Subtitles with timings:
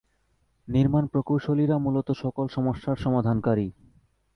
[0.67, 3.67] নির্মাণ প্রকৌশলীরা মূলত সকল সমস্যার সমাধান কারী।